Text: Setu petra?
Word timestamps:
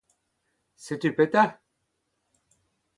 Setu 0.85 1.13
petra? 1.15 1.45